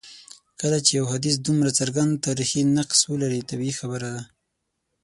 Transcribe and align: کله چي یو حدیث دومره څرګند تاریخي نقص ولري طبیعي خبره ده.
کله 0.59 0.77
چي 0.85 0.91
یو 0.99 1.05
حدیث 1.13 1.35
دومره 1.47 1.69
څرګند 1.79 2.21
تاریخي 2.27 2.61
نقص 2.77 2.99
ولري 3.11 3.41
طبیعي 3.49 3.73
خبره 3.79 4.09
ده. 4.15 4.23